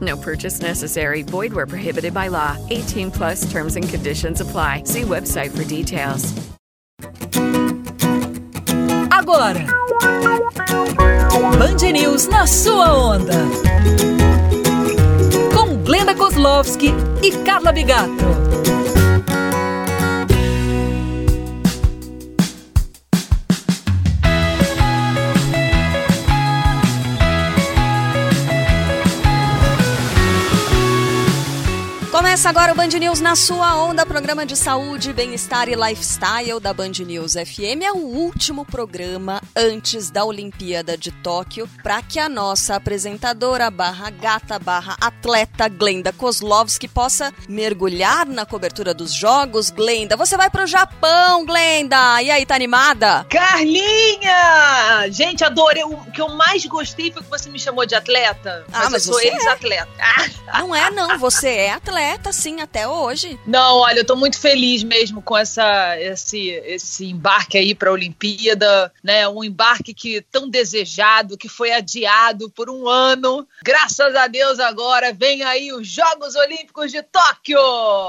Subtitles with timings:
[0.00, 1.22] No purchase necessary.
[1.22, 2.56] Void where prohibited by law.
[2.70, 4.82] 18 plus terms and conditions apply.
[4.84, 6.34] See website for details.
[9.10, 9.66] Agora,
[11.78, 13.34] Band News na sua onda.
[15.54, 18.47] Com Glenda Kozlovski e Carla Bigato.
[32.38, 36.72] Começa agora o Band News na sua onda, programa de saúde, bem-estar e lifestyle da
[36.72, 37.82] Band News FM.
[37.82, 44.08] É o último programa antes da Olimpíada de Tóquio, para que a nossa apresentadora barra
[44.10, 49.70] gata barra atleta Glenda Kozlovski possa mergulhar na cobertura dos jogos.
[49.70, 52.22] Glenda, você vai pro Japão, Glenda!
[52.22, 53.26] E aí, tá animada?
[53.28, 55.10] Carlinha!
[55.10, 55.82] Gente, adorei.
[55.82, 58.64] O que eu mais gostei foi que você me chamou de atleta.
[58.72, 59.88] Ah, mas eu sou você ex-atleta.
[60.56, 61.18] Não é, não.
[61.18, 63.38] Você é atleta, sim, até hoje.
[63.46, 68.92] Não, olha, eu tô muito feliz mesmo com essa, esse, esse embarque aí pra Olimpíada,
[69.02, 69.28] né?
[69.28, 73.46] Um embarque que tão desejado, que foi adiado por um ano.
[73.62, 77.58] Graças a Deus agora vem aí os Jogos Olímpicos de Tóquio!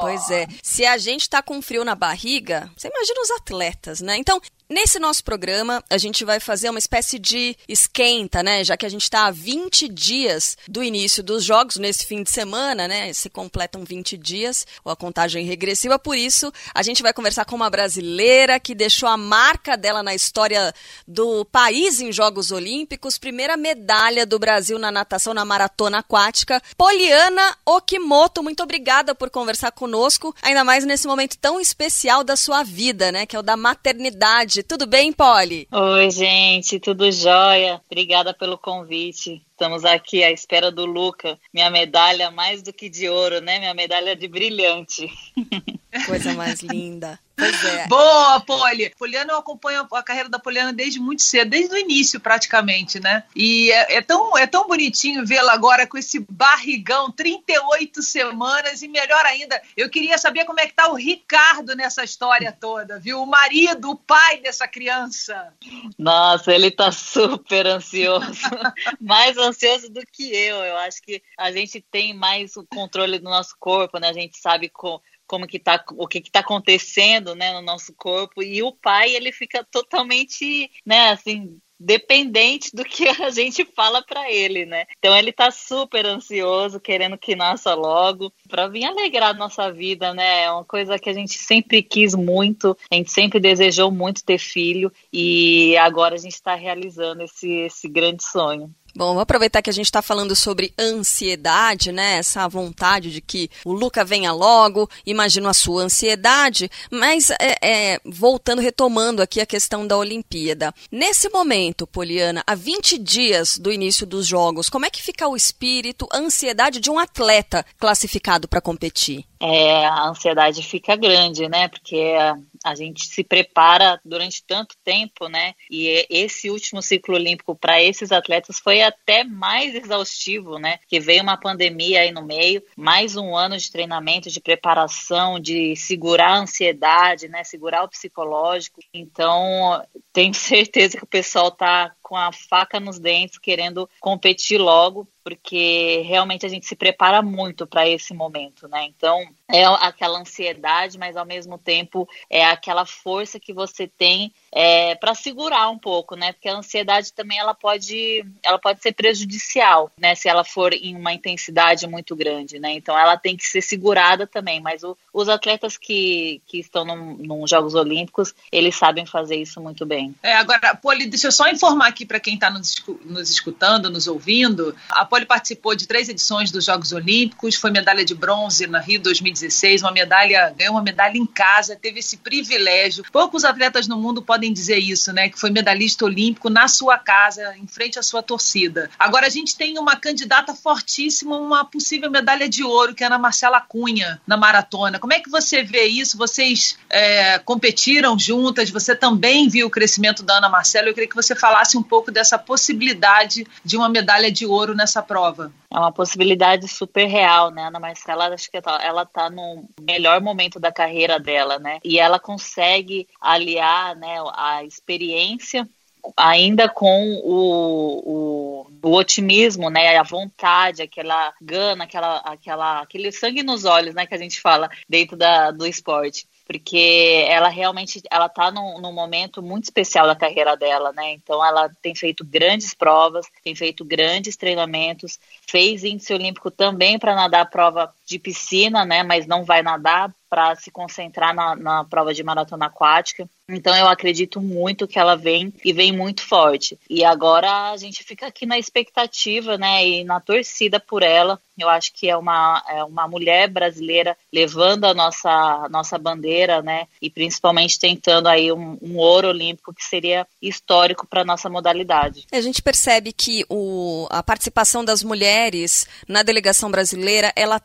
[0.02, 0.48] Pois é.
[0.62, 4.18] Se a gente tá com frio na barriga, você imagina os atletas, né?
[4.18, 4.42] Então,
[4.72, 8.64] Nesse nosso programa, a gente vai fazer uma espécie de esquenta, né?
[8.64, 12.30] Já que a gente está há 20 dias do início dos jogos, nesse fim de
[12.30, 13.12] semana, né?
[13.12, 15.98] Se completam 20 dias, ou a contagem regressiva.
[15.98, 20.14] Por isso, a gente vai conversar com uma brasileira que deixou a marca dela na
[20.14, 20.72] história
[21.08, 23.18] do país em Jogos Olímpicos.
[23.18, 26.62] Primeira medalha do Brasil na natação na maratona aquática.
[26.78, 32.62] Poliana Okimoto, muito obrigada por conversar conosco, ainda mais nesse momento tão especial da sua
[32.62, 33.26] vida, né?
[33.26, 34.59] Que é o da maternidade.
[34.64, 35.68] Tudo bem, Polly?
[35.72, 37.82] Oi, gente, tudo jóia?
[37.90, 39.42] Obrigada pelo convite.
[39.52, 43.60] Estamos aqui à espera do Luca, minha medalha mais do que de ouro, né?
[43.60, 45.10] Minha medalha de brilhante.
[46.06, 47.20] Coisa mais linda.
[47.40, 47.88] Pois é.
[47.88, 48.94] Boa, Poli!
[48.98, 53.24] Poliana, eu acompanho a carreira da Poliana desde muito cedo, desde o início praticamente, né?
[53.34, 58.88] E é, é tão, é tão bonitinho vê-la agora com esse barrigão, 38 semanas, e
[58.88, 63.22] melhor ainda, eu queria saber como é que tá o Ricardo nessa história toda, viu?
[63.22, 65.54] O marido, o pai dessa criança.
[65.98, 68.20] Nossa, ele tá super ansioso.
[69.00, 70.58] mais ansioso do que eu.
[70.58, 74.10] Eu acho que a gente tem mais o controle do nosso corpo, né?
[74.10, 75.00] A gente sabe com
[75.30, 79.32] como que tá, o que está acontecendo, né, no nosso corpo e o pai ele
[79.32, 84.86] fica totalmente, né, assim dependente do que a gente fala para ele, né?
[84.98, 90.44] Então ele tá super ansioso, querendo que nasça logo, para vir alegrar nossa vida, né?
[90.44, 94.40] É uma coisa que a gente sempre quis muito, a gente sempre desejou muito ter
[94.40, 98.74] filho e agora a gente está realizando esse, esse grande sonho.
[99.00, 102.18] Bom, vou aproveitar que a gente está falando sobre ansiedade, né?
[102.18, 108.02] Essa vontade de que o Luca venha logo, imagino a sua ansiedade, mas é, é,
[108.04, 110.74] voltando, retomando aqui a questão da Olimpíada.
[110.92, 115.38] Nesse momento, Poliana, há 20 dias do início dos Jogos, como é que fica o
[115.38, 119.24] espírito, a ansiedade de um atleta classificado para competir?
[119.40, 121.70] É, a ansiedade fica grande, né?
[121.70, 122.18] Porque
[122.64, 125.54] a gente se prepara durante tanto tempo, né?
[125.70, 130.80] E esse último ciclo olímpico para esses atletas foi até mais exaustivo, né?
[130.88, 135.76] Que veio uma pandemia aí no meio, mais um ano de treinamento, de preparação, de
[135.76, 137.44] segurar a ansiedade, né?
[137.44, 138.80] Segurar o psicológico.
[138.94, 139.82] Então,
[140.12, 146.04] tenho certeza que o pessoal tá com a faca nos dentes, querendo competir logo, porque
[146.06, 148.86] realmente a gente se prepara muito para esse momento, né?
[148.86, 154.96] Então, é aquela ansiedade, mas ao mesmo tempo é aquela força que você tem é,
[154.96, 156.34] para segurar um pouco, né?
[156.34, 160.16] Porque a ansiedade também ela pode, ela pode ser prejudicial, né?
[160.16, 162.74] Se ela for em uma intensidade muito grande, né?
[162.74, 164.60] Então ela tem que ser segurada também.
[164.60, 169.86] Mas o, os atletas que, que estão nos Jogos Olímpicos, eles sabem fazer isso muito
[169.86, 170.16] bem.
[170.24, 172.76] É, agora, Poli, deixa eu só informar aqui para quem está nos,
[173.06, 174.76] nos escutando, nos ouvindo.
[174.90, 179.02] A Poli participou de três edições dos Jogos Olímpicos, foi medalha de bronze na Rio
[179.02, 183.04] 2016, uma medalha, ganhou uma medalha em casa, teve esse privilégio.
[183.12, 185.28] Poucos atletas no mundo podem podem dizer isso, né?
[185.28, 188.90] Que foi medalhista olímpico na sua casa, em frente à sua torcida.
[188.98, 193.10] Agora a gente tem uma candidata fortíssima, uma possível medalha de ouro, que é a
[193.10, 194.98] Ana Marcela Cunha, na maratona.
[194.98, 196.18] Como é que você vê isso?
[196.18, 200.88] Vocês é, competiram juntas, você também viu o crescimento da Ana Marcela.
[200.88, 205.02] Eu queria que você falasse um pouco dessa possibilidade de uma medalha de ouro nessa
[205.02, 205.52] prova.
[205.72, 207.64] É uma possibilidade super real, né?
[207.64, 211.80] Ana Marcela, acho que ela está no melhor momento da carreira dela, né?
[211.84, 215.68] E ela consegue aliar, né, a experiência
[216.16, 223.44] ainda com o, o, o, otimismo, né, a vontade, aquela gana, aquela, aquela, aquele sangue
[223.44, 228.26] nos olhos, né, que a gente fala dentro da, do esporte porque ela realmente ela
[228.26, 231.14] está num, num, momento muito especial da carreira dela, né?
[231.14, 237.14] Então ela tem feito grandes provas, tem feito grandes treinamentos, fez índice olímpico também para
[237.14, 239.04] nadar a prova de piscina, né?
[239.04, 243.28] Mas não vai nadar para se concentrar na, na prova de maratona aquática.
[243.50, 246.78] Então eu acredito muito que ela vem e vem muito forte.
[246.88, 251.40] E agora a gente fica aqui na expectativa, né, e na torcida por ela.
[251.58, 256.88] Eu acho que é uma, é uma mulher brasileira levando a nossa, nossa bandeira, né,
[257.02, 262.28] e principalmente tentando aí um, um ouro olímpico que seria histórico para nossa modalidade.
[262.32, 267.60] A gente percebe que o, a participação das mulheres na delegação brasileira, ela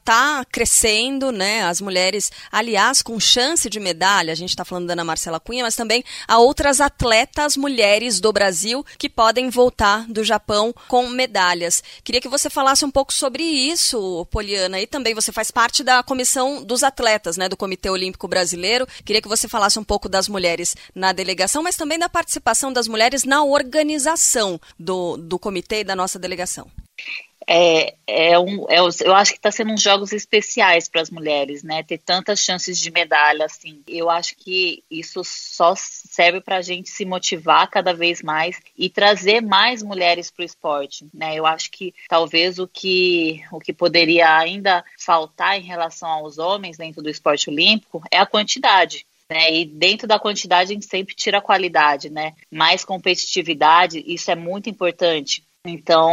[0.50, 5.04] crescendo, né, as mulheres, aliás, com chance de medalha, a gente está falando da Ana
[5.04, 10.74] Marcela Cunha, mas também a outras atletas mulheres do Brasil que podem voltar do Japão
[10.88, 11.82] com medalhas.
[12.02, 16.02] Queria que você falasse um pouco sobre isso, Poliana, e também você faz parte da
[16.02, 18.86] comissão dos atletas, né, do Comitê Olímpico Brasileiro.
[19.04, 22.88] Queria que você falasse um pouco das mulheres na delegação, mas também da participação das
[22.88, 26.70] mulheres na organização do, do comitê e da nossa delegação
[27.46, 31.62] é, é um, é, eu acho que está sendo uns jogos especiais para as mulheres,
[31.62, 31.82] né?
[31.82, 33.82] Ter tantas chances de medalha, assim.
[33.86, 38.88] Eu acho que isso só serve para a gente se motivar cada vez mais e
[38.88, 41.34] trazer mais mulheres para o esporte, né?
[41.34, 46.76] Eu acho que talvez o que, o que poderia ainda faltar em relação aos homens
[46.76, 49.06] dentro do esporte olímpico é a quantidade.
[49.26, 52.34] Né, e dentro da quantidade a gente sempre tira a qualidade, né?
[52.50, 55.42] Mais competitividade, isso é muito importante.
[55.66, 56.12] Então,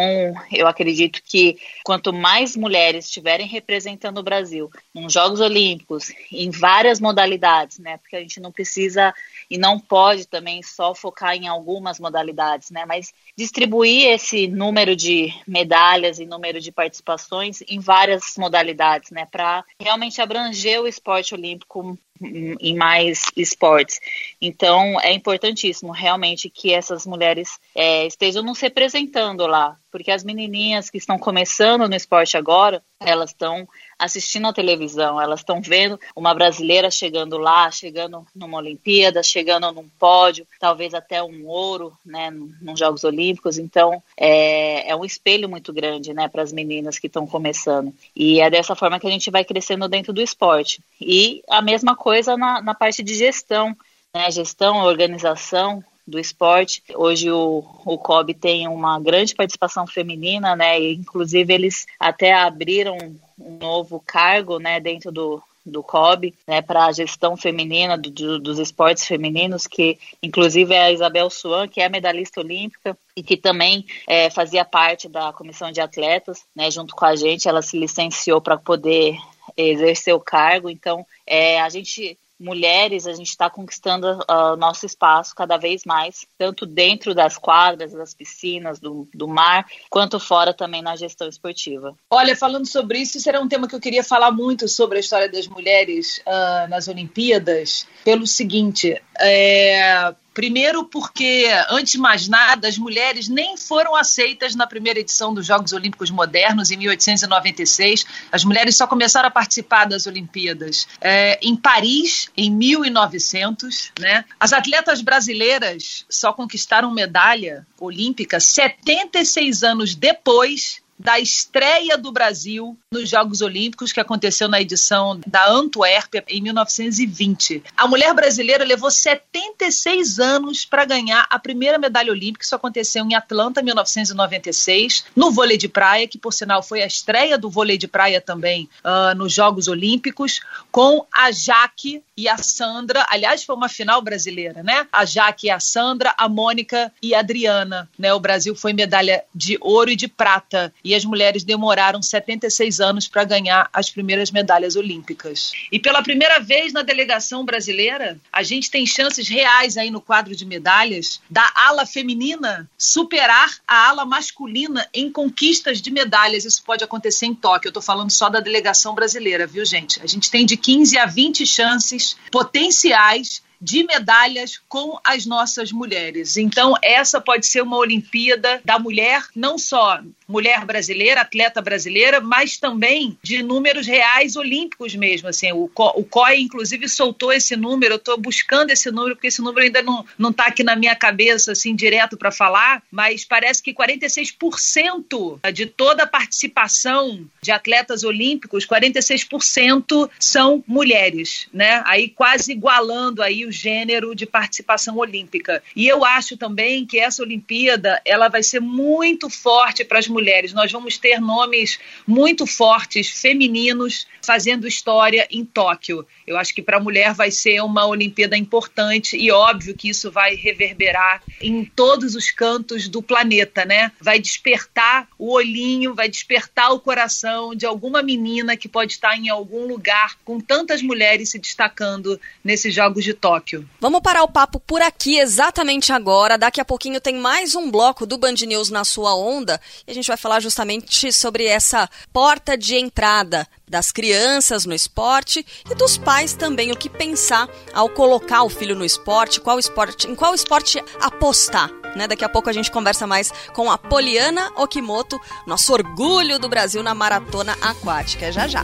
[0.50, 7.02] eu acredito que quanto mais mulheres estiverem representando o Brasil nos Jogos Olímpicos, em várias
[7.02, 7.98] modalidades, né?
[7.98, 9.14] Porque a gente não precisa
[9.50, 12.86] e não pode também só focar em algumas modalidades, né?
[12.86, 19.28] Mas distribuir esse número de medalhas e número de participações em várias modalidades, né?
[19.30, 24.00] Para realmente abranger o esporte olímpico em mais esportes.
[24.40, 30.90] Então, é importantíssimo realmente que essas mulheres é, estejam nos representando lá, porque as menininhas
[30.90, 33.68] que estão começando no esporte agora, elas estão
[34.02, 39.88] assistindo a televisão, elas estão vendo uma brasileira chegando lá, chegando numa Olimpíada, chegando num
[40.00, 43.60] pódio, talvez até um ouro, né, nos Jogos Olímpicos.
[43.60, 47.94] Então, é, é um espelho muito grande, né, para as meninas que estão começando.
[48.16, 50.82] E é dessa forma que a gente vai crescendo dentro do esporte.
[51.00, 53.78] E a mesma coisa na, na parte de gestão,
[54.14, 56.84] né, gestão, organização, do esporte.
[56.96, 60.80] Hoje o, o COB tem uma grande participação feminina, né?
[60.80, 62.98] E, inclusive eles até abriram
[63.40, 68.40] um novo cargo, né, dentro do, do COB, né, para a gestão feminina do, do,
[68.40, 73.38] dos esportes femininos, que inclusive é a Isabel Suan, que é medalhista olímpica e que
[73.38, 77.78] também é, fazia parte da comissão de atletas, né, junto com a gente, ela se
[77.78, 79.18] licenciou para poder
[79.58, 84.86] exercer o cargo, então é, a gente mulheres, a gente está conquistando o uh, nosso
[84.86, 90.54] espaço cada vez mais, tanto dentro das quadras, das piscinas, do, do mar, quanto fora
[90.54, 91.96] também na gestão esportiva.
[92.10, 95.30] Olha, falando sobre isso, era um tema que eu queria falar muito sobre a história
[95.30, 102.78] das mulheres uh, nas Olimpíadas, pelo seguinte, é, Primeiro, porque, antes de mais nada, as
[102.78, 108.06] mulheres nem foram aceitas na primeira edição dos Jogos Olímpicos Modernos, em 1896.
[108.32, 113.92] As mulheres só começaram a participar das Olimpíadas é, em Paris, em 1900.
[114.00, 114.24] Né?
[114.40, 123.10] As atletas brasileiras só conquistaram medalha olímpica 76 anos depois da estreia do Brasil nos
[123.10, 127.64] Jogos Olímpicos, que aconteceu na edição da Antuérpia em 1920.
[127.76, 132.46] A mulher brasileira levou 76 anos para ganhar a primeira medalha olímpica.
[132.46, 137.38] Isso aconteceu em Atlanta, 1996, no vôlei de praia, que por sinal foi a estreia
[137.38, 140.42] do vôlei de praia também uh, nos Jogos Olímpicos,
[140.72, 143.06] com a Jaque e a Sandra.
[143.10, 144.86] Aliás, foi uma final brasileira, né?
[144.92, 147.90] A Jaque e a Sandra, a Mônica e a Adriana.
[147.98, 148.14] Né?
[148.14, 150.72] O Brasil foi medalha de ouro e de prata.
[150.84, 155.52] E as mulheres demoraram 76 anos para ganhar as primeiras medalhas olímpicas.
[155.72, 160.36] E pela primeira vez na delegação brasileira, a gente tem chances reais aí no quadro
[160.36, 166.46] de medalhas da ala feminina superar a ala masculina em conquistas de medalhas.
[166.46, 167.68] Isso pode acontecer em Tóquio.
[167.68, 170.02] Eu estou falando só da delegação brasileira, viu, gente?
[170.02, 176.36] A gente tem de 15 a 20 chances potenciais de medalhas com as nossas mulheres.
[176.36, 182.58] Então, essa pode ser uma Olimpíada da mulher, não só mulher brasileira, atleta brasileira, mas
[182.58, 185.28] também de números reais olímpicos mesmo.
[185.28, 187.94] Assim, o, Co o COI, inclusive, soltou esse número.
[187.94, 189.82] Eu estou buscando esse número, porque esse número ainda
[190.18, 195.66] não está aqui na minha cabeça, assim, direto para falar, mas parece que 46% de
[195.66, 201.84] toda a participação de atletas olímpicos, 46% são mulheres, né?
[201.86, 205.62] Aí quase igualando aí gênero de participação olímpica.
[205.76, 210.54] E eu acho também que essa Olimpíada ela vai ser muito forte para as mulheres.
[210.54, 216.06] Nós vamos ter nomes muito fortes, femininos, fazendo história em Tóquio.
[216.26, 220.12] Eu acho que para a mulher vai ser uma Olimpíada importante e óbvio que isso
[220.12, 223.92] vai reverberar em todos os cantos do planeta, né?
[224.00, 229.30] Vai despertar o olhinho, vai despertar o coração de alguma menina que pode estar em
[229.30, 233.41] algum lugar com tantas mulheres se destacando nesses Jogos de Tóquio.
[233.42, 233.68] Tóquio.
[233.80, 236.38] Vamos parar o papo por aqui exatamente agora.
[236.38, 239.94] Daqui a pouquinho tem mais um bloco do Band News na sua onda e a
[239.94, 245.98] gente vai falar justamente sobre essa porta de entrada das crianças no esporte e dos
[245.98, 250.36] pais também o que pensar ao colocar o filho no esporte, qual esporte, em qual
[250.36, 251.70] esporte apostar.
[251.96, 252.08] Né?
[252.08, 256.84] Daqui a pouco a gente conversa mais com a Poliana Okimoto, nosso orgulho do Brasil
[256.84, 258.32] na maratona aquática.
[258.32, 258.64] Já já.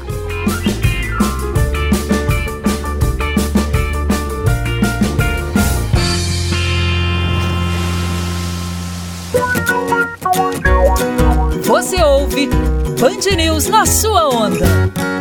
[12.46, 15.17] Band News na sua onda.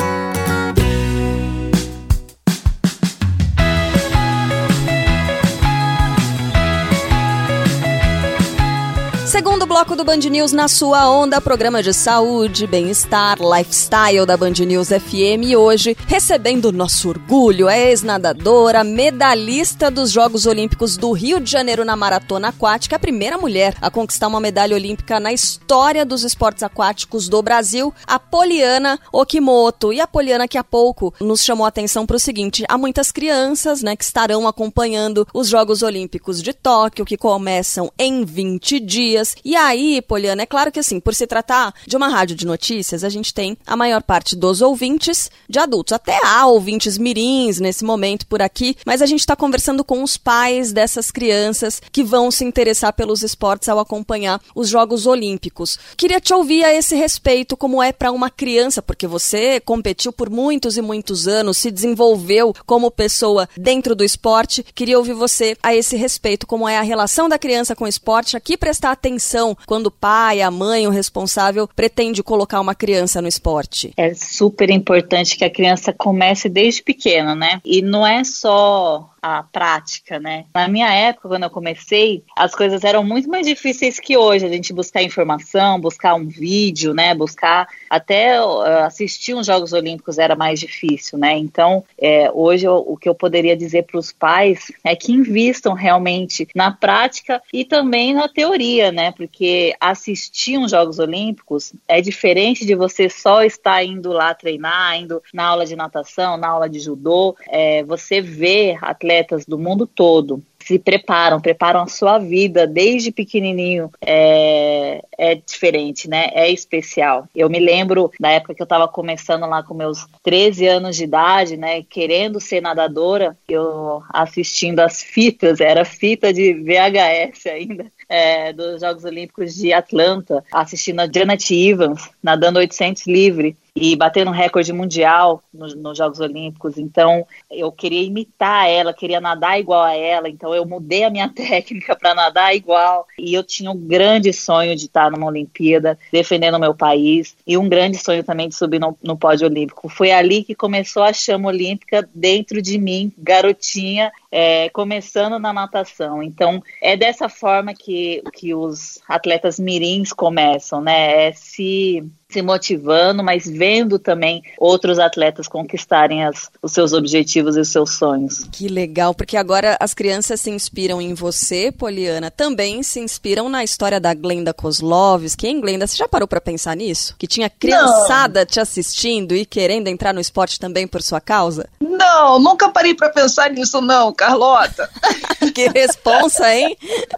[9.37, 14.55] Segundo bloco do Band News na sua onda, programa de saúde, bem-estar, lifestyle da Band
[14.67, 15.45] News FM.
[15.45, 21.85] E hoje, recebendo nosso orgulho, a ex-nadadora, medalhista dos Jogos Olímpicos do Rio de Janeiro
[21.85, 26.63] na maratona aquática, a primeira mulher a conquistar uma medalha olímpica na história dos esportes
[26.63, 29.93] aquáticos do Brasil, a Poliana Okimoto.
[29.93, 33.13] E a Poliana, que há pouco nos chamou a atenção para o seguinte: há muitas
[33.13, 39.26] crianças né, que estarão acompanhando os Jogos Olímpicos de Tóquio, que começam em 20 dias
[39.27, 39.37] dias.
[39.45, 43.03] E aí, Poliana, é claro que assim, por se tratar de uma rádio de notícias,
[43.03, 45.93] a gente tem a maior parte dos ouvintes de adultos.
[45.93, 50.17] Até há ouvintes mirins nesse momento por aqui, mas a gente está conversando com os
[50.17, 55.79] pais dessas crianças que vão se interessar pelos esportes ao acompanhar os Jogos Olímpicos.
[55.97, 60.29] Queria te ouvir a esse respeito, como é para uma criança, porque você competiu por
[60.31, 64.65] muitos e muitos anos, se desenvolveu como pessoa dentro do esporte.
[64.75, 68.37] Queria ouvir você a esse respeito, como é a relação da criança com o esporte,
[68.37, 73.21] aqui prestar atenção atenção quando o pai, a mãe, o responsável pretende colocar uma criança
[73.23, 73.93] no esporte?
[73.97, 77.61] É super importante que a criança comece desde pequeno, né?
[77.65, 80.45] E não é só a prática, né?
[80.55, 84.47] Na minha época, quando eu comecei, as coisas eram muito mais difíceis que hoje.
[84.47, 87.13] A gente buscar informação, buscar um vídeo, né?
[87.13, 91.37] Buscar até uh, assistir uns Jogos Olímpicos era mais difícil, né?
[91.37, 95.75] Então, é, hoje eu, o que eu poderia dizer para os pais é que invistam
[95.75, 99.11] realmente na prática e também na teoria, né?
[99.11, 105.21] Porque assistir uns Jogos Olímpicos é diferente de você só estar indo lá treinar, indo
[105.35, 107.37] na aula de natação, na aula de judô.
[107.49, 113.13] É, você vê atletas atletas do mundo todo se preparam, preparam a sua vida desde
[113.13, 116.29] pequenininho, é, é diferente, né?
[116.33, 117.29] É especial.
[117.33, 121.05] Eu me lembro da época que eu estava começando lá com meus 13 anos de
[121.05, 121.85] idade, né?
[121.85, 127.87] Querendo ser nadadora, eu assistindo as fitas, era fita de VHS ainda.
[128.09, 134.29] É, dos Jogos Olímpicos de Atlanta, assistindo a Janet Evans nadando 800 livre e batendo
[134.29, 136.79] um recorde mundial nos, nos Jogos Olímpicos.
[136.79, 140.31] Então, eu queria imitar ela, queria nadar igual a ela.
[140.31, 143.07] Então, eu mudei a minha técnica para nadar igual.
[143.19, 147.59] E eu tinha um grande sonho de estar numa Olimpíada, defendendo o meu país, e
[147.59, 149.91] um grande sonho também de subir no, no pódio olímpico.
[149.91, 156.23] Foi ali que começou a chama olímpica dentro de mim, garotinha, é, começando na natação.
[156.23, 161.29] Então, é dessa forma que, que os atletas mirins começam, né?
[161.29, 167.61] É se se motivando, mas vendo também outros atletas conquistarem as, os seus objetivos e
[167.61, 168.45] os seus sonhos.
[168.51, 173.63] Que legal, porque agora as crianças se inspiram em você, Poliana, também se inspiram na
[173.63, 175.47] história da Glenda Kozlovski.
[175.47, 177.15] Hein, Glenda, você já parou para pensar nisso?
[177.17, 178.47] Que tinha criançada Não.
[178.47, 181.69] te assistindo e querendo entrar no esporte também por sua causa?
[181.81, 184.91] Não, nunca parei para pensar nisso não, Carlota.
[185.55, 186.77] que responsa, hein?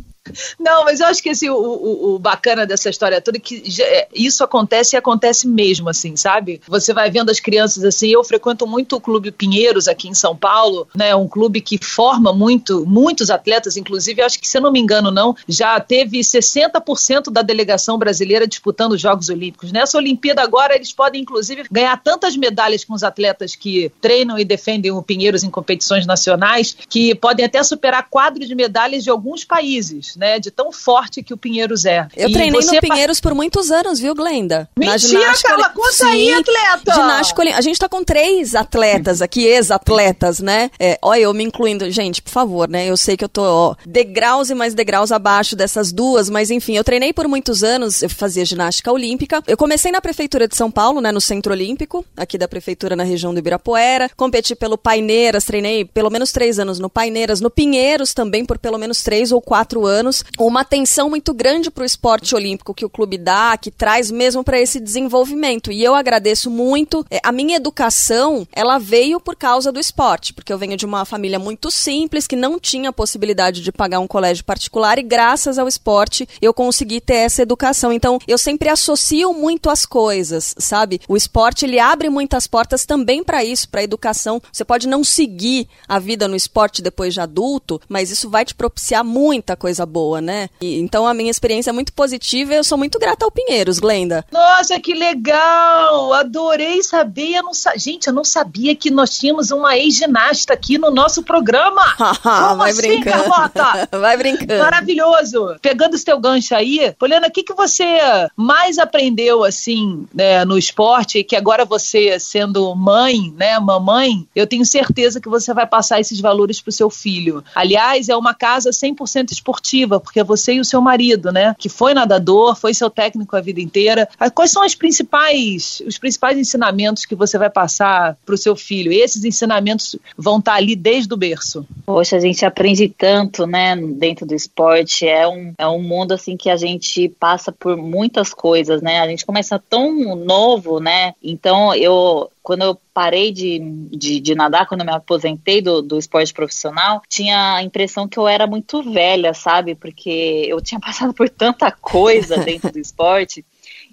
[0.60, 3.64] Não, mas eu acho que esse, o, o, o bacana dessa história toda é que
[3.82, 6.62] é, isso acontece e acontece mesmo, assim, sabe?
[6.68, 8.10] Você vai vendo as crianças assim.
[8.10, 11.16] Eu frequento muito o Clube Pinheiros aqui em São Paulo, né?
[11.16, 15.12] Um clube que forma muito, muitos atletas, inclusive, acho que, se eu não me engano,
[15.12, 19.72] não, já teve 60% da delegação brasileira disputando os Jogos Olímpicos.
[19.72, 24.46] Nessa Olimpíada agora, eles podem, inclusive, ganhar tantas medalhas com os atletas que treinam e
[24.46, 29.44] defendem o Pinheiros em competições nacionais, que podem até superar quadro de medalhas de alguns
[29.44, 30.23] países, né?
[30.24, 30.40] Né?
[30.40, 32.08] De tão forte que o Pinheiros é.
[32.16, 34.70] Eu e treinei no Pinheiros por muitos anos, viu, Glenda?
[34.78, 36.94] Mentira, Na ginástica, conta sim, aí, atleta!
[36.94, 40.72] Ginástica, a gente tá com três atletas aqui, ex-atletas, né?
[40.80, 41.92] É, olha, eu me incluindo.
[41.92, 42.86] Gente, por favor, né?
[42.90, 46.78] Eu sei que eu tô ó, degraus e mais degraus abaixo dessas duas, mas enfim,
[46.78, 49.44] eu treinei por muitos anos, eu fazia ginástica olímpica.
[49.46, 51.12] Eu comecei na Prefeitura de São Paulo, né?
[51.12, 54.10] No Centro Olímpico, aqui da Prefeitura na região do Ibirapuera.
[54.16, 58.78] Competi pelo Paineiras, treinei pelo menos três anos no Paineiras, no Pinheiros também por pelo
[58.78, 62.86] menos três ou quatro anos anos, uma atenção muito grande para o esporte olímpico que
[62.86, 65.72] o clube dá, que traz mesmo para esse desenvolvimento.
[65.72, 67.06] E eu agradeço muito.
[67.10, 71.06] É, a minha educação, ela veio por causa do esporte, porque eu venho de uma
[71.06, 75.68] família muito simples, que não tinha possibilidade de pagar um colégio particular, e graças ao
[75.68, 77.92] esporte eu consegui ter essa educação.
[77.92, 81.00] Então, eu sempre associo muito as coisas, sabe?
[81.08, 84.42] O esporte, ele abre muitas portas também para isso, para educação.
[84.52, 88.54] Você pode não seguir a vida no esporte depois de adulto, mas isso vai te
[88.54, 90.50] propiciar muita coisa boa boa, né?
[90.60, 93.80] E, então a minha experiência é muito positiva e eu sou muito grata ao Pinheiros,
[93.80, 94.26] Glenda.
[94.30, 96.12] Nossa, que legal!
[96.14, 97.36] Adorei saber.
[97.36, 97.78] Eu sa...
[97.78, 101.82] Gente, eu não sabia que nós tínhamos uma ex-ginasta aqui no nosso programa.
[102.22, 103.30] Como Vai assim, brincando.
[103.30, 103.90] Carlota?
[103.98, 104.62] Vai brincando.
[104.62, 105.56] Maravilhoso.
[105.62, 108.00] Pegando esse teu gancho aí, Poliana, o que, que você
[108.36, 114.66] mais aprendeu, assim, né, no esporte, que agora você, sendo mãe, né, mamãe, eu tenho
[114.66, 117.42] certeza que você vai passar esses valores pro seu filho.
[117.56, 121.56] Aliás, é uma casa 100% esportiva, porque é você e o seu marido, né?
[121.58, 124.08] Que foi nadador, foi seu técnico a vida inteira.
[124.20, 128.56] Ah, quais são as principais, os principais ensinamentos que você vai passar para o seu
[128.56, 128.92] filho?
[128.92, 131.66] Esses ensinamentos vão estar tá ali desde o berço.
[131.86, 135.08] Poxa, a gente aprende tanto, né, dentro do esporte.
[135.08, 139.00] É um, é um mundo assim que a gente passa por muitas coisas, né?
[139.00, 141.14] A gente começa tão novo, né?
[141.24, 143.58] Então eu quando eu parei de,
[143.90, 148.20] de, de, nadar, quando eu me aposentei do, do esporte profissional, tinha a impressão que
[148.20, 149.74] eu era muito velha, sabe?
[149.74, 153.46] Porque eu tinha passado por tanta coisa dentro do esporte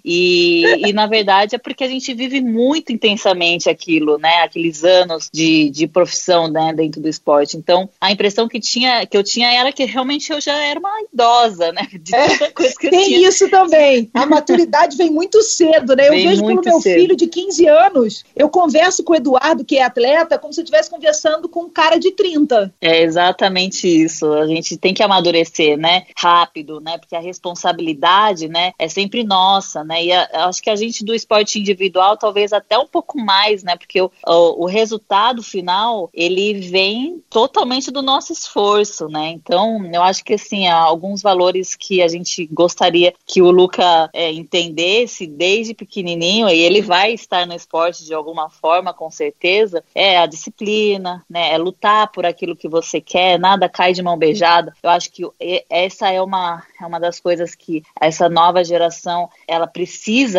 [0.03, 4.41] e, e, na verdade é porque a gente vive muito intensamente aquilo, né?
[4.43, 7.57] Aqueles anos de, de profissão né, dentro do esporte.
[7.57, 10.91] Então, a impressão que, tinha, que eu tinha era que realmente eu já era uma
[11.11, 11.87] idosa, né?
[12.13, 13.29] É, coisa que eu tem tinha.
[13.29, 14.09] isso também.
[14.13, 16.07] A maturidade vem muito cedo, né?
[16.07, 16.99] Eu vem vejo pelo meu cedo.
[16.99, 20.63] filho de 15 anos, eu converso com o Eduardo, que é atleta, como se eu
[20.63, 22.73] estivesse conversando com um cara de 30.
[22.81, 24.31] É exatamente isso.
[24.33, 26.03] A gente tem que amadurecer, né?
[26.17, 26.97] Rápido, né?
[26.97, 29.90] Porque a responsabilidade, né, é sempre nossa, né?
[29.91, 30.05] Né?
[30.05, 33.75] E a, acho que a gente do esporte individual talvez até um pouco mais, né?
[33.75, 39.31] Porque o, o, o, resultado final ele vem totalmente do nosso esforço, né?
[39.31, 44.09] Então eu acho que assim há alguns valores que a gente gostaria que o Luca
[44.13, 49.83] é, entendesse desde pequenininho e ele vai estar no esporte de alguma forma, com certeza,
[49.93, 51.51] é a disciplina, né?
[51.51, 54.73] É lutar por aquilo que você quer, nada cai de mão beijada.
[54.81, 55.23] Eu acho que
[55.69, 59.80] essa é uma é uma das coisas que essa nova geração ela precisa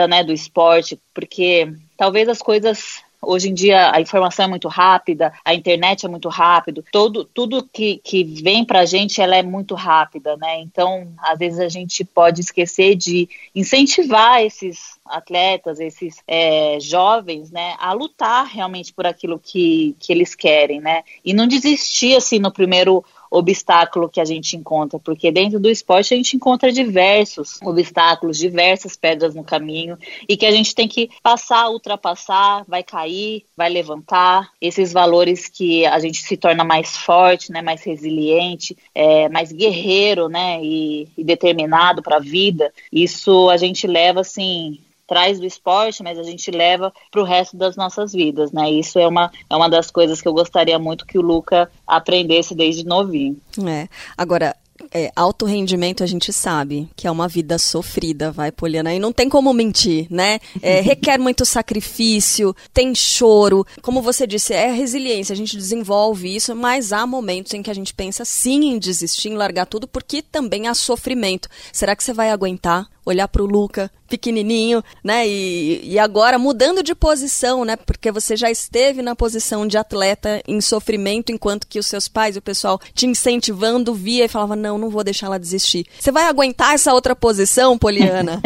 [0.06, 5.32] né, do esporte, porque talvez as coisas Hoje em dia a informação é muito rápida,
[5.44, 9.44] a internet é muito rápido, todo, tudo que, que vem para a gente ela é
[9.44, 10.58] muito rápida, né?
[10.58, 17.76] Então, às vezes a gente pode esquecer de incentivar esses atletas, esses é, jovens, né,
[17.78, 21.04] a lutar realmente por aquilo que, que eles querem, né?
[21.24, 26.12] E não desistir assim no primeiro obstáculo que a gente encontra, porque dentro do esporte
[26.12, 29.96] a gente encontra diversos obstáculos, diversas pedras no caminho
[30.28, 34.50] e que a gente tem que passar, ultrapassar, vai cair, vai levantar.
[34.60, 40.28] Esses valores que a gente se torna mais forte, né, mais resiliente, é, mais guerreiro,
[40.28, 42.72] né, e, e determinado para a vida.
[42.92, 47.56] Isso a gente leva assim traz do esporte, mas a gente leva para o resto
[47.56, 48.70] das nossas vidas, né?
[48.70, 52.54] Isso é uma, é uma das coisas que eu gostaria muito que o Luca aprendesse
[52.54, 53.36] desde novinho.
[53.66, 53.88] É.
[54.16, 54.56] Agora,
[54.90, 59.12] é, alto rendimento a gente sabe que é uma vida sofrida, vai, Poliana, e não
[59.12, 60.40] tem como mentir, né?
[60.60, 66.54] É, requer muito sacrifício, tem choro, como você disse, é resiliência, a gente desenvolve isso,
[66.56, 70.22] mas há momentos em que a gente pensa sim em desistir, em largar tudo, porque
[70.22, 71.48] também há sofrimento.
[71.72, 72.88] Será que você vai aguentar?
[73.04, 75.26] Olhar para o Luca pequenininho, né?
[75.26, 77.76] E, e agora mudando de posição, né?
[77.76, 82.36] Porque você já esteve na posição de atleta em sofrimento, enquanto que os seus pais
[82.36, 85.86] e o pessoal te incentivando via e falava não, não vou deixar ela desistir.
[85.98, 88.42] Você vai aguentar essa outra posição, Poliana?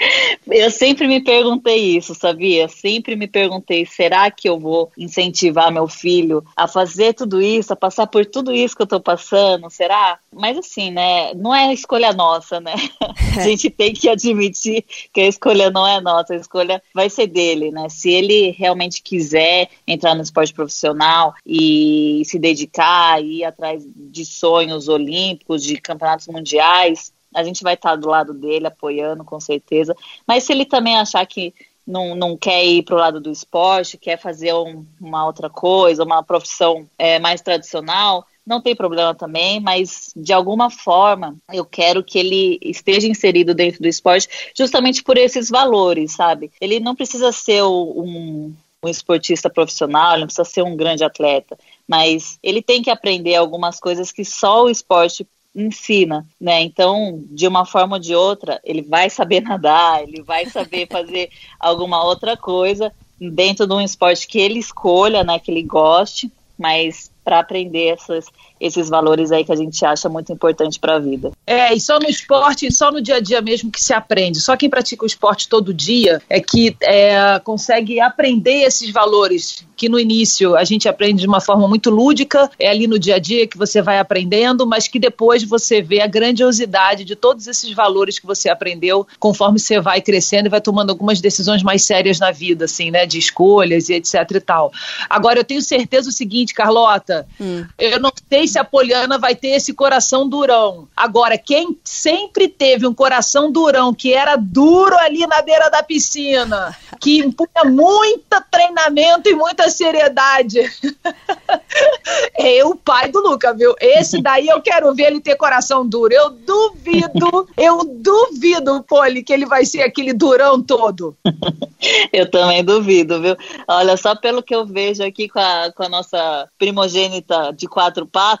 [0.50, 2.66] eu sempre me perguntei isso, sabia?
[2.68, 7.76] Sempre me perguntei, será que eu vou incentivar meu filho a fazer tudo isso, a
[7.76, 9.68] passar por tudo isso que eu tô passando?
[9.68, 10.18] Será?
[10.32, 11.34] Mas assim, né?
[11.34, 12.74] Não é escolha nossa, né?
[13.36, 17.26] A gente tem que admitir que a escolha não é nossa, a escolha vai ser
[17.26, 17.88] dele, né?
[17.88, 24.88] Se ele realmente quiser entrar no esporte profissional e se dedicar, ir atrás de sonhos
[24.88, 29.94] olímpicos, de campeonatos mundiais, a gente vai estar do lado dele, apoiando, com certeza.
[30.26, 31.54] Mas se ele também achar que
[31.86, 36.04] não, não quer ir para o lado do esporte, quer fazer um, uma outra coisa,
[36.04, 42.02] uma profissão é, mais tradicional, não tem problema também, mas de alguma forma eu quero
[42.02, 46.50] que ele esteja inserido dentro do esporte justamente por esses valores, sabe?
[46.60, 51.56] Ele não precisa ser um, um esportista profissional, ele não precisa ser um grande atleta,
[51.86, 56.60] mas ele tem que aprender algumas coisas que só o esporte ensina, né?
[56.60, 61.30] Então, de uma forma ou de outra, ele vai saber nadar, ele vai saber fazer
[61.58, 67.09] alguma outra coisa dentro de um esporte que ele escolha, né, que ele goste, mas
[67.30, 68.26] para aprender essas,
[68.60, 71.32] esses valores aí que a gente acha muito importante para a vida.
[71.46, 74.40] É, e só no esporte, só no dia a dia mesmo que se aprende.
[74.40, 79.88] Só quem pratica o esporte todo dia é que é, consegue aprender esses valores que
[79.88, 83.18] no início a gente aprende de uma forma muito lúdica, é ali no dia a
[83.18, 87.72] dia que você vai aprendendo, mas que depois você vê a grandiosidade de todos esses
[87.72, 92.18] valores que você aprendeu conforme você vai crescendo e vai tomando algumas decisões mais sérias
[92.18, 94.70] na vida, assim, né, de escolhas e etc e tal.
[95.08, 97.64] Agora, eu tenho certeza o seguinte, Carlota, hum.
[97.78, 100.88] eu não sei se a Poliana vai ter esse coração durão.
[100.96, 106.76] Agora, quem sempre teve um coração durão, que era duro ali na beira da piscina,
[107.00, 110.60] que impunha muito treinamento e muita seriedade,
[112.36, 113.74] é o pai do Luca, viu?
[113.80, 116.12] Esse daí eu quero ver ele ter coração duro.
[116.12, 121.16] Eu duvido, eu duvido, Poli, que ele vai ser aquele durão todo.
[122.12, 123.34] Eu também duvido, viu?
[123.66, 128.06] Olha, só pelo que eu vejo aqui com a, com a nossa primogênita de quatro
[128.06, 128.39] patas,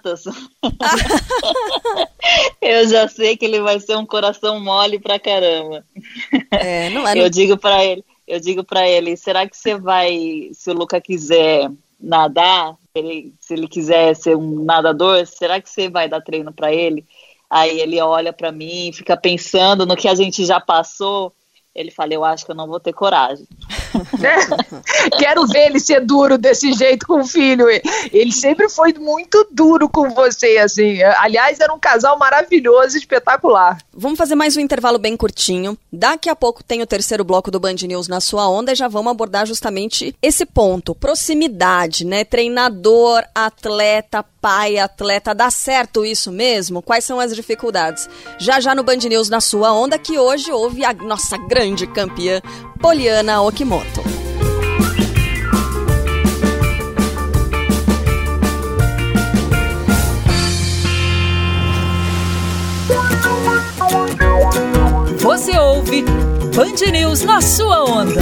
[2.60, 5.84] eu já sei que ele vai ser um coração mole pra caramba.
[6.50, 7.18] É, não é.
[7.18, 11.00] Eu digo para ele, eu digo para ele, será que você vai, se o Luca
[11.00, 16.52] quiser nadar, ele, se ele quiser ser um nadador, será que você vai dar treino
[16.52, 17.04] para ele?
[17.48, 21.32] Aí ele olha para mim, fica pensando no que a gente já passou
[21.74, 23.46] ele fala, eu acho que eu não vou ter coragem.
[24.22, 25.18] É.
[25.18, 27.66] Quero ver ele ser duro desse jeito com o filho.
[28.12, 31.02] Ele sempre foi muito duro com você, assim.
[31.02, 33.78] Aliás, era um casal maravilhoso, espetacular.
[33.92, 35.76] Vamos fazer mais um intervalo bem curtinho.
[35.92, 38.88] Daqui a pouco tem o terceiro bloco do Band News na sua onda e já
[38.88, 42.24] vamos abordar justamente esse ponto, proximidade, né?
[42.24, 46.82] Treinador, atleta, pai, atleta, dá certo isso mesmo?
[46.82, 48.08] Quais são as dificuldades?
[48.38, 52.40] Já já no Band News na sua onda que hoje houve a nossa grande campeã
[52.80, 54.02] Poliana Okimoto.
[65.18, 66.02] Você ouve
[66.56, 68.20] Band News na sua onda.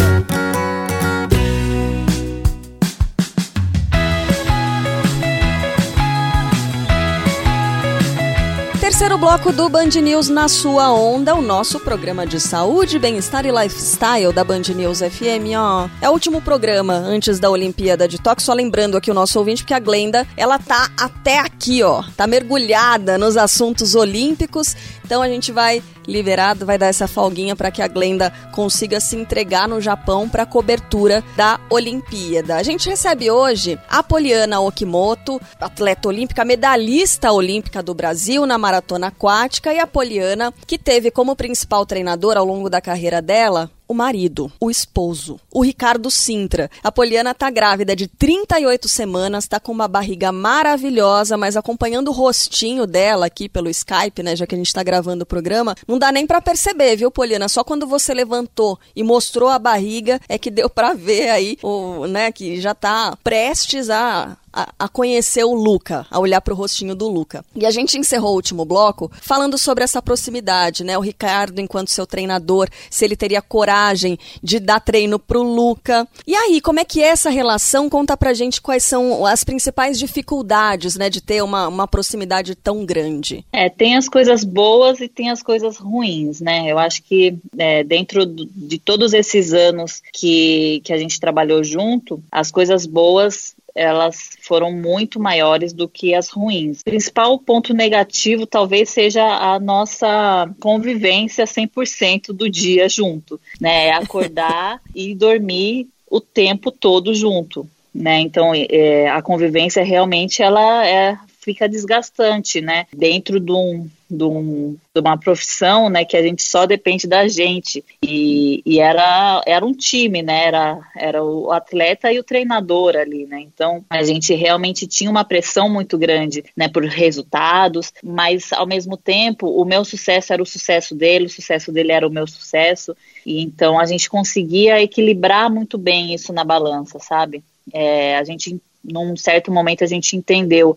[8.98, 13.52] Terceiro bloco do Band News na sua onda, o nosso programa de saúde, bem-estar e
[13.52, 15.88] lifestyle da Band News FM, ó.
[16.02, 19.64] É o último programa antes da Olimpíada de Tóquio, só lembrando aqui o nosso ouvinte
[19.64, 24.74] que a Glenda, ela tá até aqui, ó, tá mergulhada nos assuntos olímpicos.
[25.04, 29.14] Então a gente vai liberado, vai dar essa folguinha para que a Glenda consiga se
[29.14, 32.56] entregar no Japão para cobertura da Olimpíada.
[32.56, 39.08] A gente recebe hoje a Poliana Okimoto, atleta olímpica, medalhista olímpica do Brasil na maratona
[39.08, 43.94] aquática, e a Poliana, que teve como principal treinador ao longo da carreira dela o
[43.94, 46.70] marido, o esposo, o Ricardo Sintra.
[46.84, 52.12] A Poliana tá grávida de 38 semanas, tá com uma barriga maravilhosa, mas acompanhando o
[52.12, 55.98] rostinho dela aqui pelo Skype, né, já que a gente tá gravando o programa, não
[55.98, 57.48] dá nem para perceber, viu, Poliana?
[57.48, 62.06] Só quando você levantou e mostrou a barriga é que deu para ver aí, o,
[62.06, 66.94] né, que já tá prestes a a, conhecer o Luca, a olhar para o rostinho
[66.94, 67.44] do Luca.
[67.54, 70.96] E a gente encerrou o último bloco falando sobre essa proximidade, né?
[70.96, 76.06] O Ricardo, enquanto seu treinador, se ele teria coragem de dar treino pro Luca.
[76.26, 77.88] E aí, como é que é essa relação?
[77.88, 82.84] Conta pra gente quais são as principais dificuldades, né, de ter uma, uma proximidade tão
[82.84, 83.44] grande.
[83.52, 86.70] É, tem as coisas boas e tem as coisas ruins, né?
[86.70, 92.22] Eu acho que é, dentro de todos esses anos que, que a gente trabalhou junto,
[92.30, 96.80] as coisas boas elas foram muito maiores do que as ruins.
[96.80, 103.90] O principal ponto negativo talvez seja a nossa convivência 100% do dia junto, né?
[103.92, 107.68] Acordar e dormir o tempo todo junto.
[107.94, 108.20] Né?
[108.20, 112.86] Então, é, a convivência realmente ela é, fica desgastante, né?
[112.94, 117.28] Dentro de um, de, um, de, uma profissão, né, que a gente só depende da
[117.28, 117.84] gente.
[118.02, 123.26] E, e, era, era um time, né, era, era o atleta e o treinador ali,
[123.26, 128.66] né, então a gente realmente tinha uma pressão muito grande, né, por resultados, mas ao
[128.66, 132.26] mesmo tempo o meu sucesso era o sucesso dele, o sucesso dele era o meu
[132.26, 137.42] sucesso, e então a gente conseguia equilibrar muito bem isso na balança, sabe?
[137.72, 140.74] É, a gente num certo momento a gente entendeu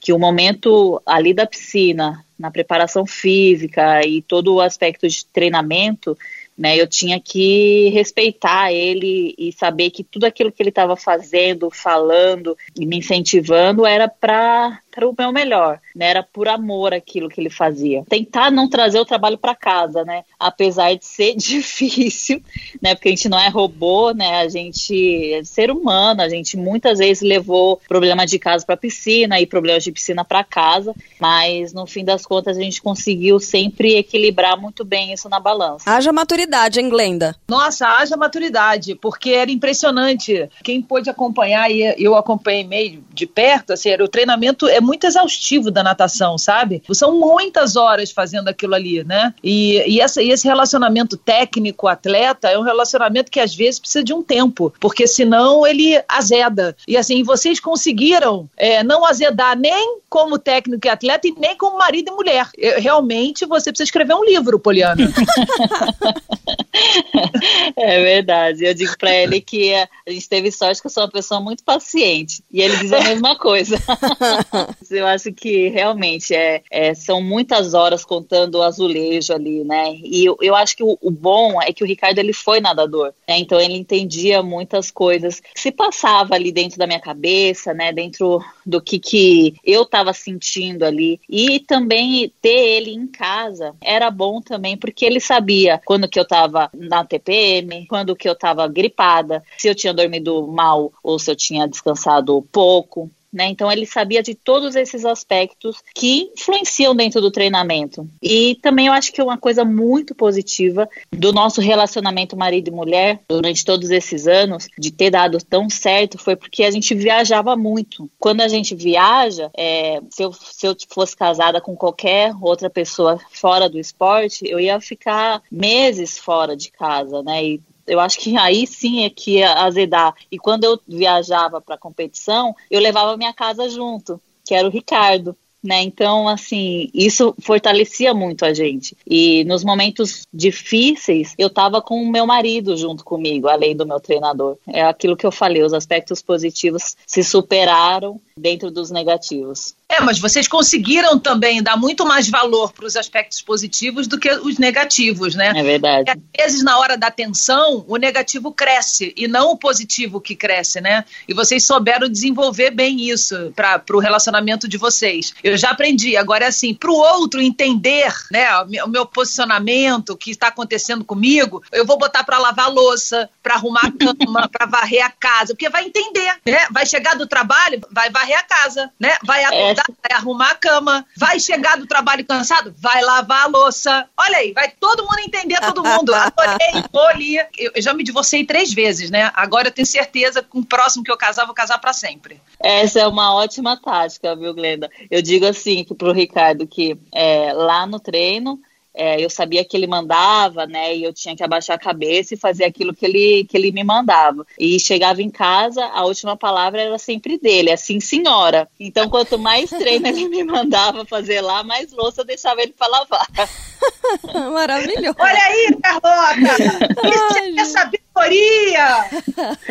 [0.00, 6.16] que o momento ali da piscina, na preparação física e todo o aspecto de treinamento,
[6.56, 11.70] né, eu tinha que respeitar ele e saber que tudo aquilo que ele estava fazendo,
[11.70, 16.06] falando e me incentivando era para para o meu melhor, né?
[16.06, 18.04] Era por amor aquilo que ele fazia.
[18.08, 20.22] Tentar não trazer o trabalho para casa, né?
[20.38, 22.40] Apesar de ser difícil,
[22.80, 22.94] né?
[22.94, 24.36] Porque a gente não é robô, né?
[24.36, 29.40] A gente é ser humano, a gente muitas vezes levou problema de casa para piscina
[29.40, 33.96] e problemas de piscina para casa, mas no fim das contas a gente conseguiu sempre
[33.96, 35.90] equilibrar muito bem isso na balança.
[35.90, 36.43] Haja maturidade,
[36.78, 37.34] hein, Glenda?
[37.48, 40.48] Nossa, haja maturidade, porque era impressionante.
[40.62, 45.06] Quem pôde acompanhar, e eu acompanhei meio de perto, assim, era o treinamento é muito
[45.06, 46.82] exaustivo da natação, sabe?
[46.92, 49.34] São muitas horas fazendo aquilo ali, né?
[49.42, 54.12] E, e, essa, e esse relacionamento técnico-atleta é um relacionamento que às vezes precisa de
[54.12, 56.76] um tempo, porque senão ele azeda.
[56.86, 61.78] E assim, vocês conseguiram é, não azedar nem como técnico e atleta e nem como
[61.78, 62.48] marido e mulher.
[62.56, 65.02] Eu, realmente você precisa escrever um livro, Poliana.
[67.76, 68.64] é verdade.
[68.64, 71.64] Eu digo para ele que a gente teve sorte que eu sou uma pessoa muito
[71.64, 72.42] paciente.
[72.52, 73.76] E ele diz a mesma coisa.
[74.90, 79.96] Eu acho que realmente é, é, são muitas horas contando o azulejo ali, né?
[80.04, 83.12] E eu, eu acho que o, o, bom é que o Ricardo ele foi nadador,
[83.26, 83.38] né?
[83.38, 87.92] Então ele entendia muitas coisas que se passava ali dentro da minha cabeça, né?
[87.92, 91.20] Dentro do que, que eu estava sentindo ali.
[91.28, 96.23] E também ter ele em casa era bom também, porque ele sabia quando que eu
[96.24, 101.30] estava na TPM, quando que eu estava gripada, se eu tinha dormido mal ou se
[101.30, 103.10] eu tinha descansado pouco.
[103.34, 103.48] Né?
[103.48, 108.08] Então ele sabia de todos esses aspectos que influenciam dentro do treinamento.
[108.22, 113.20] E também eu acho que uma coisa muito positiva do nosso relacionamento marido e mulher
[113.28, 118.08] durante todos esses anos de ter dado tão certo foi porque a gente viajava muito.
[118.20, 123.18] Quando a gente viaja, é, se, eu, se eu fosse casada com qualquer outra pessoa
[123.32, 127.44] fora do esporte, eu ia ficar meses fora de casa, né?
[127.44, 130.14] E eu acho que aí sim é que ia azedar.
[130.30, 135.36] E quando eu viajava para competição, eu levava minha casa junto, que era o Ricardo.
[135.64, 135.80] Né?
[135.80, 138.94] Então, assim, isso fortalecia muito a gente.
[139.06, 143.98] E nos momentos difíceis, eu estava com o meu marido junto comigo, além do meu
[143.98, 144.58] treinador.
[144.66, 149.74] É aquilo que eu falei, os aspectos positivos se superaram dentro dos negativos.
[149.88, 154.28] É, mas vocês conseguiram também dar muito mais valor para os aspectos positivos do que
[154.28, 155.52] os negativos, né?
[155.54, 156.10] É verdade.
[156.10, 160.80] às vezes, na hora da tensão, o negativo cresce e não o positivo que cresce,
[160.80, 161.04] né?
[161.28, 165.32] E vocês souberam desenvolver bem isso para o relacionamento de vocês.
[165.44, 166.16] Eu já aprendi.
[166.16, 168.48] Agora, é assim, para o outro entender né,
[168.84, 173.54] o meu posicionamento, o que está acontecendo comigo, eu vou botar para lavar louça, para
[173.54, 176.66] arrumar a cama, para varrer a casa, porque vai entender, né?
[176.72, 179.16] Vai chegar do trabalho, vai varrer varrer a casa, né?
[179.22, 184.08] Vai acordar, vai arrumar a cama, vai chegar do trabalho cansado, vai lavar a louça.
[184.16, 186.14] Olha aí, vai todo mundo entender todo mundo.
[186.14, 187.36] Adorei, Poli.
[187.36, 189.30] Eu, eu já me divorciei três vezes, né?
[189.34, 192.40] Agora eu tenho certeza que com o próximo que eu casar, vou casar para sempre.
[192.60, 194.90] Essa é uma ótima tática, viu, Glenda?
[195.10, 198.58] Eu digo assim pro Ricardo que é, lá no treino
[198.94, 200.96] é, eu sabia que ele mandava, né?
[200.96, 203.82] E eu tinha que abaixar a cabeça e fazer aquilo que ele, que ele me
[203.82, 204.46] mandava.
[204.58, 208.68] E chegava em casa, a última palavra era sempre dele, assim, senhora.
[208.78, 212.86] Então, quanto mais treino ele me mandava fazer lá, mais louça eu deixava ele para
[212.86, 213.28] lavar.
[214.52, 215.16] Maravilhoso.
[215.18, 216.62] Olha aí, Carlota!
[217.04, 219.10] Isso é sabedoria!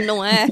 [0.06, 0.48] Não é?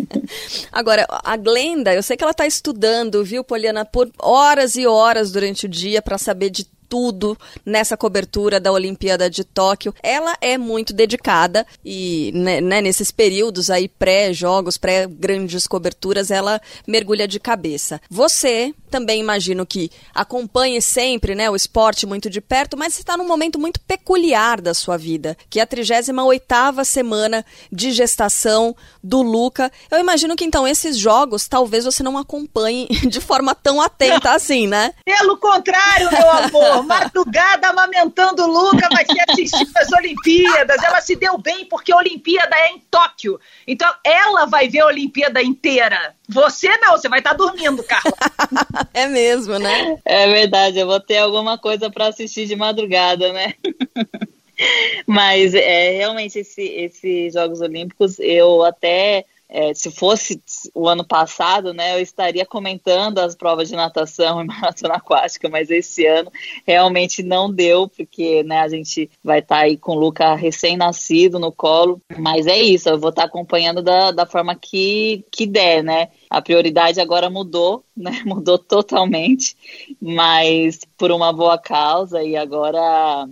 [0.71, 5.31] Agora, a Glenda, eu sei que ela está estudando, viu, Poliana, por horas e horas
[5.31, 9.95] durante o dia para saber de tudo nessa cobertura da Olimpíada de Tóquio.
[10.03, 17.25] Ela é muito dedicada e né, né, nesses períodos aí pré-jogos, pré-grandes coberturas, ela mergulha
[17.29, 18.01] de cabeça.
[18.09, 23.25] Você também imagino que acompanhe sempre né, o esporte muito de perto, mas está num
[23.25, 29.71] momento muito peculiar da sua vida, que é a 38ª semana de gestação do Luca.
[29.89, 34.67] Eu imagino que então esses jogos talvez você não acompanhe de forma tão atenta assim,
[34.67, 34.93] né?
[35.05, 40.81] Pelo contrário, meu amor, madrugada amamentando o Luca vai ser assistindo as Olimpíadas.
[40.83, 43.39] Ela se deu bem porque a Olimpíada é em Tóquio.
[43.67, 46.15] Então ela vai ver a Olimpíada inteira.
[46.29, 48.13] Você não, você vai estar tá dormindo, Carla.
[48.93, 49.97] é mesmo, né?
[50.05, 53.53] É verdade, eu vou ter alguma coisa para assistir de madrugada, né?
[55.07, 60.41] Mas é, realmente esses esse Jogos Olímpicos eu até é, se fosse
[60.73, 65.69] o ano passado, né, eu estaria comentando as provas de natação e maratona aquática, mas
[65.69, 66.31] esse ano
[66.65, 71.37] realmente não deu, porque né, a gente vai estar tá aí com o Luca recém-nascido
[71.37, 75.45] no colo, mas é isso, eu vou estar tá acompanhando da, da forma que, que
[75.45, 76.07] der, né.
[76.29, 79.57] A prioridade agora mudou, né, mudou totalmente,
[80.01, 83.27] mas por uma boa causa e agora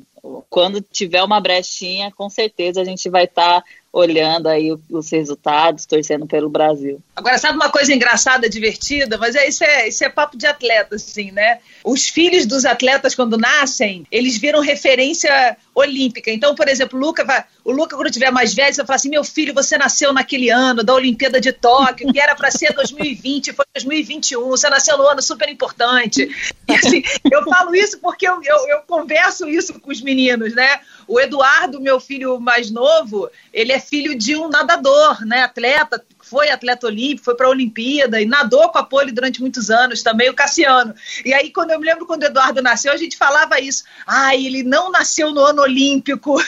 [0.49, 5.85] quando tiver uma brechinha, com certeza a gente vai estar tá olhando aí os resultados,
[5.85, 7.01] torcendo pelo Brasil.
[7.15, 9.17] Agora, sabe uma coisa engraçada, divertida?
[9.17, 11.59] Mas é, isso, é, isso é papo de atleta, assim, né?
[11.83, 16.31] Os filhos dos atletas, quando nascem, eles viram referência olímpica.
[16.31, 19.09] Então, por exemplo, o Luca vai, o Luca, quando tiver mais velho, vai falar assim:
[19.09, 23.53] meu filho, você nasceu naquele ano da Olimpíada de Tóquio, que era para ser 2020,
[23.53, 26.29] foi 2021, você nasceu no ano super importante.
[26.67, 30.79] E assim, eu falo isso porque eu, eu, eu converso isso com os meninos, né?
[31.09, 35.41] O Eduardo, meu filho mais novo, ele é filho de um nadador, né?
[35.41, 39.71] Atleta, foi atleta olímpico, foi para a Olimpíada e nadou com a pole durante muitos
[39.71, 40.93] anos também, o Cassiano.
[41.25, 43.85] E aí, quando eu me lembro quando o Eduardo nasceu, a gente falava isso.
[44.05, 46.39] Ah, ele não nasceu no ano olímpico.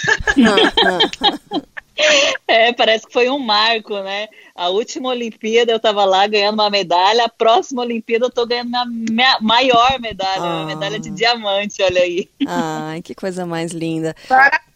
[2.47, 4.27] É, parece que foi um marco, né?
[4.53, 8.69] A última Olimpíada eu estava lá ganhando uma medalha, a próxima Olimpíada eu estou ganhando
[8.87, 10.57] minha, maior medalha, ah.
[10.57, 12.29] uma medalha de diamante, olha aí.
[12.45, 14.15] Ai, que coisa mais linda.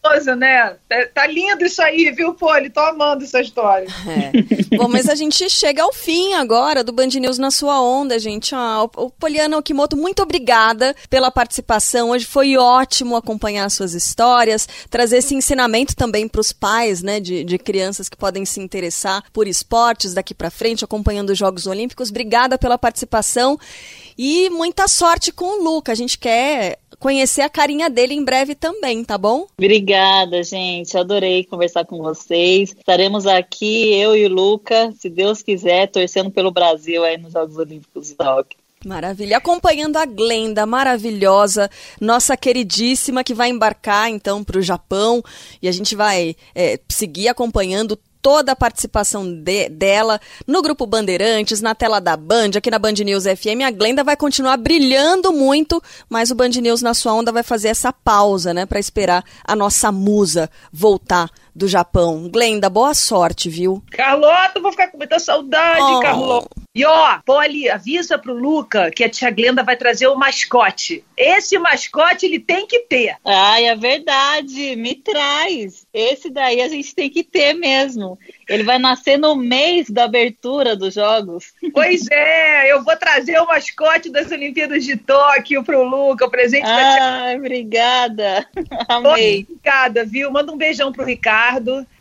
[0.05, 0.75] Maravilhoso, né?
[0.87, 2.69] Tá, tá lindo isso aí, viu, Poli?
[2.69, 3.87] Tô amando essa história.
[4.05, 4.77] É.
[4.77, 8.53] Bom, mas a gente chega ao fim agora do Band News na sua onda, gente.
[8.53, 12.11] Ah, o, Poliana Okimoto, muito obrigada pela participação.
[12.11, 17.43] Hoje foi ótimo acompanhar suas histórias, trazer esse ensinamento também para os pais, né, de,
[17.43, 22.09] de crianças que podem se interessar por esportes daqui para frente, acompanhando os Jogos Olímpicos.
[22.09, 23.57] Obrigada pela participação
[24.17, 25.91] e muita sorte com o Luca.
[25.91, 29.47] A gente quer conhecer a carinha dele em breve também, tá bom?
[29.57, 30.97] Obrigada, gente.
[30.97, 32.75] Adorei conversar com vocês.
[32.77, 37.57] Estaremos aqui, eu e o Luca, se Deus quiser, torcendo pelo Brasil aí nos Jogos
[37.57, 38.57] Olímpicos de Tóquio.
[38.85, 39.37] Maravilha.
[39.37, 45.23] Acompanhando a Glenda, maravilhosa, nossa queridíssima, que vai embarcar então para o Japão
[45.59, 51.61] e a gente vai é, seguir acompanhando toda a participação de, dela no Grupo Bandeirantes,
[51.61, 53.61] na tela da Band, aqui na Band News FM.
[53.63, 57.67] A Glenda vai continuar brilhando muito, mas o Band News na sua onda vai fazer
[57.67, 62.27] essa pausa, né, para esperar a nossa musa voltar do Japão.
[62.29, 63.81] Glenda, boa sorte, viu?
[63.89, 65.99] Carlota, vou ficar com muita saudade, oh.
[66.01, 66.49] Carlota.
[66.75, 71.05] E ó, Polly, avisa pro Luca que a tia Glenda vai trazer o mascote.
[71.15, 73.15] Esse mascote ele tem que ter.
[73.23, 74.75] Ai, é verdade.
[74.75, 75.87] Me traz.
[75.93, 78.19] Esse daí a gente tem que ter mesmo.
[78.49, 81.53] Ele vai nascer no mês da abertura dos jogos.
[81.75, 86.65] Pois é, eu vou trazer o mascote das Olimpíadas de Tóquio pro Luca, o presente
[86.65, 87.37] Ai, da tia.
[87.37, 88.47] obrigada.
[88.87, 89.45] Amei.
[89.49, 90.31] Obrigada, viu?
[90.31, 91.44] Manda um beijão pro Ricardo.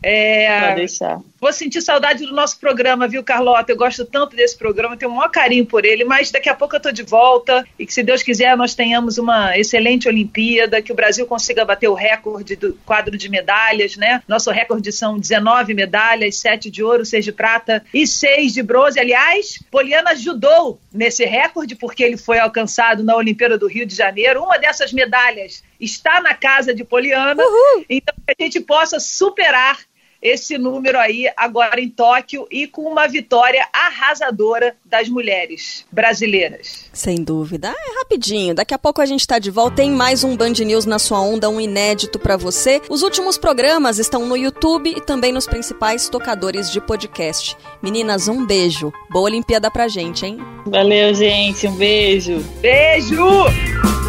[0.02, 1.20] É, Pode deixar.
[1.40, 3.70] Vou sentir saudade do nosso programa, viu, Carlota?
[3.72, 6.76] Eu gosto tanto desse programa, tenho o maior carinho por ele, mas daqui a pouco
[6.76, 10.92] eu tô de volta e que, se Deus quiser, nós tenhamos uma excelente Olimpíada, que
[10.92, 14.22] o Brasil consiga bater o recorde do quadro de medalhas, né?
[14.26, 18.98] Nosso recorde são 19 medalhas, 7 de ouro, 6 de prata e 6 de bronze.
[18.98, 24.42] Aliás, Poliana ajudou nesse recorde, porque ele foi alcançado na Olimpíada do Rio de Janeiro.
[24.42, 27.84] Uma dessas medalhas está na casa de Poliana, Uhul.
[27.90, 29.78] então que a gente possa superar
[30.24, 36.88] esse número aí agora em Tóquio e com uma vitória arrasadora das mulheres brasileiras.
[36.94, 37.68] Sem dúvida.
[37.68, 38.54] É rapidinho.
[38.54, 39.76] Daqui a pouco a gente tá de volta.
[39.76, 42.80] Tem mais um Band News na sua onda, um inédito para você.
[42.88, 47.54] Os últimos programas estão no YouTube e também nos principais tocadores de podcast.
[47.82, 48.90] Meninas, um beijo.
[49.10, 50.38] Boa Olimpíada pra gente, hein?
[50.64, 51.66] Valeu, gente.
[51.66, 52.38] Um beijo.
[52.62, 54.03] Beijo!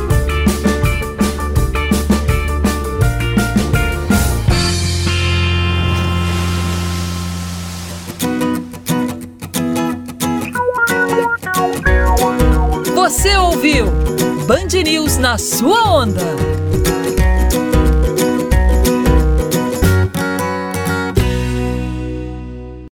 [14.48, 16.22] Band News na sua onda.